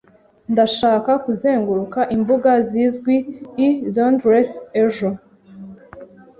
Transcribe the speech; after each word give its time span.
Ndashaka 0.51 1.11
kuzenguruka 1.25 1.99
imbuga 2.15 2.51
zizwi 2.69 3.15
i 3.67 3.67
Londres 3.95 4.51
ejo. 4.83 5.09